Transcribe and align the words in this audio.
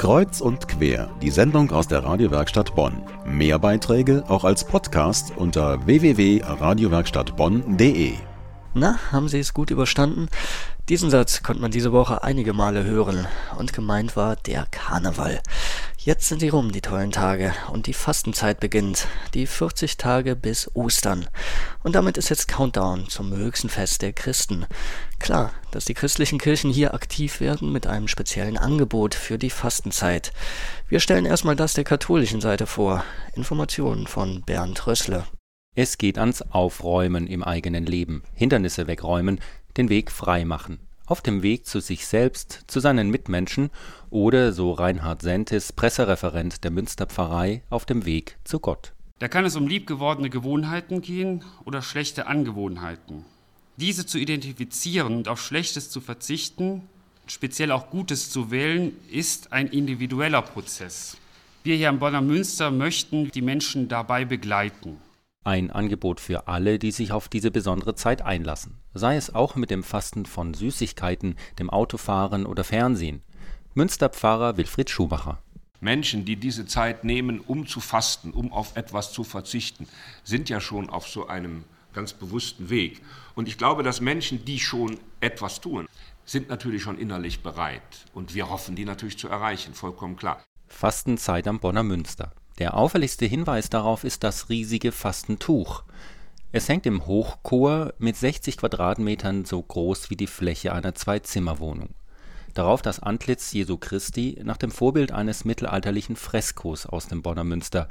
Kreuz 0.00 0.40
und 0.40 0.66
quer, 0.66 1.10
die 1.20 1.28
Sendung 1.28 1.70
aus 1.72 1.86
der 1.86 2.02
Radiowerkstatt 2.02 2.74
Bonn. 2.74 3.02
Mehr 3.26 3.58
Beiträge 3.58 4.24
auch 4.28 4.44
als 4.44 4.64
Podcast 4.64 5.34
unter 5.36 5.84
www.radiowerkstattbonn.de. 5.84 8.14
Na, 8.72 8.98
haben 9.12 9.28
Sie 9.28 9.40
es 9.40 9.52
gut 9.52 9.70
überstanden? 9.70 10.30
Diesen 10.88 11.10
Satz 11.10 11.42
konnte 11.42 11.60
man 11.60 11.70
diese 11.70 11.92
Woche 11.92 12.24
einige 12.24 12.54
Male 12.54 12.84
hören 12.84 13.26
und 13.58 13.74
gemeint 13.74 14.16
war 14.16 14.36
der 14.36 14.64
Karneval. 14.70 15.42
Jetzt 16.02 16.28
sind 16.28 16.40
sie 16.40 16.48
rum, 16.48 16.72
die 16.72 16.80
tollen 16.80 17.10
Tage, 17.12 17.52
und 17.70 17.86
die 17.86 17.92
Fastenzeit 17.92 18.58
beginnt, 18.58 19.06
die 19.34 19.46
40 19.46 19.98
Tage 19.98 20.34
bis 20.34 20.74
Ostern. 20.74 21.28
Und 21.82 21.94
damit 21.94 22.16
ist 22.16 22.30
jetzt 22.30 22.48
Countdown 22.48 23.10
zum 23.10 23.36
höchsten 23.36 23.68
Fest 23.68 24.00
der 24.00 24.14
Christen. 24.14 24.64
Klar, 25.18 25.52
dass 25.72 25.84
die 25.84 25.92
christlichen 25.92 26.38
Kirchen 26.38 26.70
hier 26.70 26.94
aktiv 26.94 27.40
werden 27.40 27.70
mit 27.70 27.86
einem 27.86 28.08
speziellen 28.08 28.56
Angebot 28.56 29.14
für 29.14 29.36
die 29.36 29.50
Fastenzeit. 29.50 30.32
Wir 30.88 31.00
stellen 31.00 31.26
erstmal 31.26 31.54
das 31.54 31.74
der 31.74 31.84
katholischen 31.84 32.40
Seite 32.40 32.66
vor. 32.66 33.04
Informationen 33.34 34.06
von 34.06 34.40
Bernd 34.40 34.86
Rössle. 34.86 35.26
Es 35.74 35.98
geht 35.98 36.16
ans 36.16 36.40
Aufräumen 36.40 37.26
im 37.26 37.44
eigenen 37.44 37.84
Leben, 37.84 38.22
Hindernisse 38.32 38.86
wegräumen, 38.86 39.38
den 39.76 39.90
Weg 39.90 40.10
frei 40.10 40.46
machen 40.46 40.80
auf 41.10 41.20
dem 41.20 41.42
Weg 41.42 41.66
zu 41.66 41.80
sich 41.80 42.06
selbst, 42.06 42.64
zu 42.68 42.78
seinen 42.78 43.10
Mitmenschen 43.10 43.70
oder, 44.10 44.52
so 44.52 44.72
Reinhard 44.72 45.22
Sentis, 45.22 45.72
Pressereferent 45.72 46.62
der 46.62 46.70
Münsterpfarrei, 46.70 47.62
auf 47.68 47.84
dem 47.84 48.06
Weg 48.06 48.38
zu 48.44 48.60
Gott. 48.60 48.92
Da 49.18 49.26
kann 49.26 49.44
es 49.44 49.56
um 49.56 49.66
liebgewordene 49.66 50.30
Gewohnheiten 50.30 51.02
gehen 51.02 51.44
oder 51.64 51.82
schlechte 51.82 52.28
Angewohnheiten. 52.28 53.24
Diese 53.76 54.06
zu 54.06 54.18
identifizieren 54.18 55.16
und 55.16 55.28
auf 55.28 55.42
Schlechtes 55.42 55.90
zu 55.90 56.00
verzichten, 56.00 56.82
speziell 57.26 57.72
auch 57.72 57.90
Gutes 57.90 58.30
zu 58.30 58.52
wählen, 58.52 58.92
ist 59.10 59.52
ein 59.52 59.66
individueller 59.66 60.42
Prozess. 60.42 61.16
Wir 61.64 61.74
hier 61.74 61.88
am 61.88 61.98
Bonner 61.98 62.22
Münster 62.22 62.70
möchten 62.70 63.30
die 63.32 63.42
Menschen 63.42 63.88
dabei 63.88 64.24
begleiten. 64.24 64.98
Ein 65.42 65.70
Angebot 65.70 66.20
für 66.20 66.48
alle, 66.48 66.78
die 66.78 66.90
sich 66.90 67.12
auf 67.12 67.28
diese 67.30 67.50
besondere 67.50 67.94
Zeit 67.94 68.20
einlassen, 68.20 68.76
sei 68.92 69.16
es 69.16 69.34
auch 69.34 69.56
mit 69.56 69.70
dem 69.70 69.82
Fasten 69.82 70.26
von 70.26 70.52
Süßigkeiten, 70.52 71.34
dem 71.58 71.70
Autofahren 71.70 72.44
oder 72.44 72.62
Fernsehen. 72.62 73.22
Münsterpfarrer 73.72 74.58
Wilfried 74.58 74.90
Schumacher. 74.90 75.38
Menschen, 75.80 76.26
die 76.26 76.36
diese 76.36 76.66
Zeit 76.66 77.04
nehmen, 77.04 77.40
um 77.40 77.66
zu 77.66 77.80
fasten, 77.80 78.32
um 78.32 78.52
auf 78.52 78.76
etwas 78.76 79.14
zu 79.14 79.24
verzichten, 79.24 79.88
sind 80.24 80.50
ja 80.50 80.60
schon 80.60 80.90
auf 80.90 81.08
so 81.08 81.26
einem 81.26 81.64
ganz 81.94 82.12
bewussten 82.12 82.68
Weg. 82.68 83.00
Und 83.34 83.48
ich 83.48 83.56
glaube, 83.56 83.82
dass 83.82 84.02
Menschen, 84.02 84.44
die 84.44 84.60
schon 84.60 84.98
etwas 85.20 85.62
tun, 85.62 85.88
sind 86.26 86.50
natürlich 86.50 86.82
schon 86.82 86.98
innerlich 86.98 87.42
bereit. 87.42 87.80
Und 88.12 88.34
wir 88.34 88.50
hoffen, 88.50 88.76
die 88.76 88.84
natürlich 88.84 89.16
zu 89.16 89.28
erreichen, 89.28 89.72
vollkommen 89.72 90.16
klar. 90.16 90.44
Fastenzeit 90.68 91.48
am 91.48 91.60
Bonner 91.60 91.82
Münster. 91.82 92.34
Der 92.58 92.74
auffälligste 92.74 93.26
Hinweis 93.26 93.70
darauf 93.70 94.04
ist 94.04 94.24
das 94.24 94.48
riesige 94.48 94.92
Fastentuch. 94.92 95.84
Es 96.52 96.68
hängt 96.68 96.84
im 96.84 97.06
Hochchor 97.06 97.94
mit 97.98 98.16
60 98.16 98.56
Quadratmetern 98.56 99.44
so 99.44 99.62
groß 99.62 100.10
wie 100.10 100.16
die 100.16 100.26
Fläche 100.26 100.72
einer 100.72 100.94
Zwei-Zimmer-Wohnung. 100.94 101.90
Darauf 102.54 102.82
das 102.82 102.98
Antlitz 103.00 103.52
Jesu 103.52 103.78
Christi 103.78 104.38
nach 104.42 104.56
dem 104.56 104.72
Vorbild 104.72 105.12
eines 105.12 105.44
mittelalterlichen 105.44 106.16
Freskos 106.16 106.86
aus 106.86 107.06
dem 107.06 107.22
Bonner 107.22 107.44
Münster. 107.44 107.86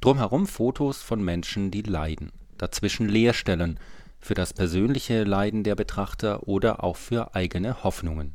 Drumherum 0.00 0.46
Fotos 0.46 1.02
von 1.02 1.22
Menschen, 1.22 1.70
die 1.70 1.82
leiden. 1.82 2.32
Dazwischen 2.56 3.08
Leerstellen 3.08 3.78
für 4.18 4.34
das 4.34 4.54
persönliche 4.54 5.24
Leiden 5.24 5.62
der 5.62 5.74
Betrachter 5.74 6.48
oder 6.48 6.82
auch 6.82 6.96
für 6.96 7.34
eigene 7.34 7.84
Hoffnungen. 7.84 8.34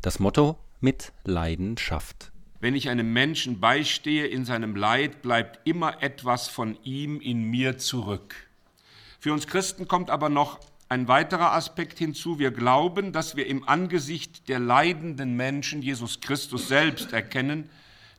Das 0.00 0.20
Motto 0.20 0.58
mit 0.80 1.12
Leidenschaft. 1.24 2.32
Wenn 2.58 2.74
ich 2.74 2.88
einem 2.88 3.12
Menschen 3.12 3.60
beistehe 3.60 4.26
in 4.26 4.44
seinem 4.44 4.76
Leid, 4.76 5.20
bleibt 5.20 5.66
immer 5.66 6.02
etwas 6.02 6.48
von 6.48 6.78
ihm 6.84 7.20
in 7.20 7.42
mir 7.42 7.76
zurück. 7.76 8.34
Für 9.20 9.32
uns 9.32 9.46
Christen 9.46 9.88
kommt 9.88 10.10
aber 10.10 10.28
noch 10.28 10.60
ein 10.88 11.08
weiterer 11.08 11.52
Aspekt 11.52 11.98
hinzu. 11.98 12.38
Wir 12.38 12.52
glauben, 12.52 13.12
dass 13.12 13.36
wir 13.36 13.46
im 13.46 13.68
Angesicht 13.68 14.48
der 14.48 14.58
leidenden 14.58 15.36
Menschen 15.36 15.82
Jesus 15.82 16.20
Christus 16.20 16.68
selbst 16.68 17.12
erkennen, 17.12 17.68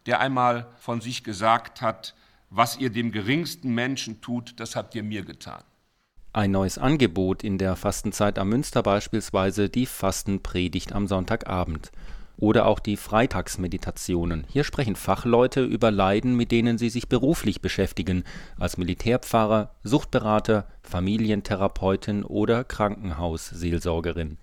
der 0.05 0.19
einmal 0.19 0.67
von 0.79 1.01
sich 1.01 1.23
gesagt 1.23 1.81
hat, 1.81 2.13
was 2.49 2.77
ihr 2.77 2.89
dem 2.89 3.11
geringsten 3.11 3.73
Menschen 3.73 4.21
tut, 4.21 4.59
das 4.59 4.75
habt 4.75 4.95
ihr 4.95 5.03
mir 5.03 5.23
getan. 5.23 5.63
Ein 6.33 6.51
neues 6.51 6.77
Angebot 6.77 7.43
in 7.43 7.57
der 7.57 7.75
Fastenzeit 7.75 8.37
am 8.37 8.49
Münster 8.49 8.83
beispielsweise 8.83 9.69
die 9.69 9.85
Fastenpredigt 9.85 10.93
am 10.93 11.07
Sonntagabend 11.07 11.91
oder 12.37 12.67
auch 12.67 12.79
die 12.79 12.97
Freitagsmeditationen. 12.97 14.45
Hier 14.47 14.63
sprechen 14.63 14.95
Fachleute 14.95 15.63
über 15.63 15.89
Leiden, 15.91 16.35
mit 16.35 16.51
denen 16.51 16.77
sie 16.77 16.89
sich 16.89 17.09
beruflich 17.09 17.61
beschäftigen, 17.61 18.23
als 18.59 18.77
Militärpfarrer, 18.77 19.71
Suchtberater, 19.83 20.67
Familientherapeutin 20.83 22.23
oder 22.23 22.63
Krankenhausseelsorgerin. 22.63 24.37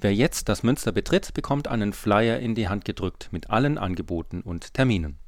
Wer 0.00 0.14
jetzt 0.14 0.48
das 0.48 0.62
Münster 0.62 0.92
betritt, 0.92 1.32
bekommt 1.34 1.68
einen 1.68 1.92
Flyer 1.92 2.38
in 2.40 2.54
die 2.54 2.68
Hand 2.68 2.84
gedrückt 2.84 3.28
mit 3.30 3.50
allen 3.50 3.78
Angeboten 3.78 4.40
und 4.40 4.74
Terminen 4.74 5.19